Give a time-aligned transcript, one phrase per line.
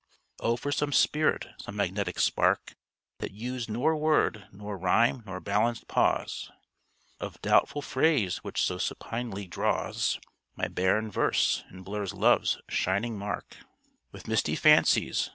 [0.39, 2.73] Oh for some spirit, some magnetic spark,
[3.19, 6.49] That used nor word, nor rhyme, nor balanced pause
[7.19, 10.19] Of doubtful phrase, which so supinely draws
[10.55, 13.57] My barren verse, and blurs love's shining mark
[14.11, 15.29] With misty fancies!